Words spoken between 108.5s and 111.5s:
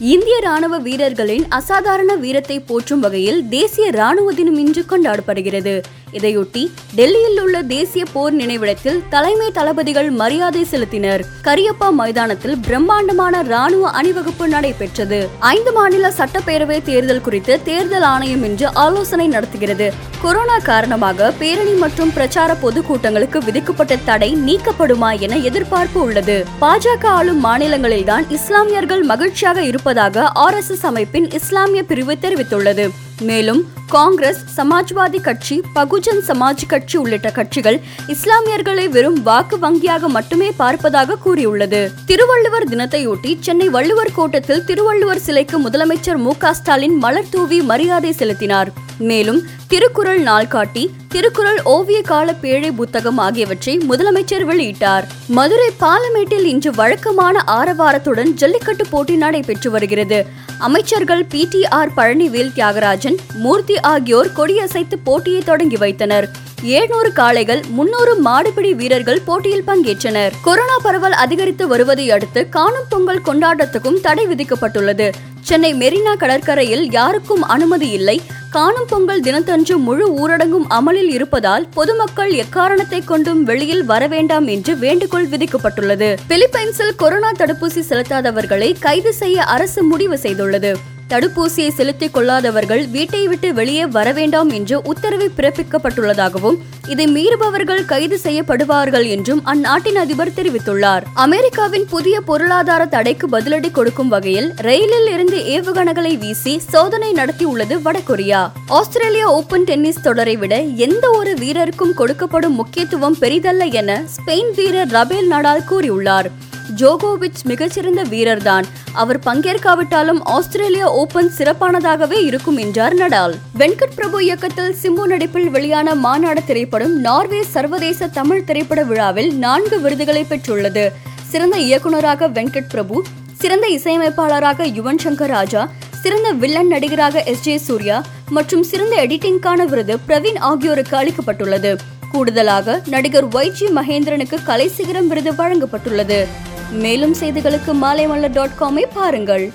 Australia open tennis தொடரை விட எந்த ஒரு